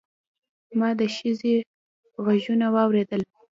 [0.79, 1.55] ما د ښځې
[2.25, 3.21] غږونه واورېدل.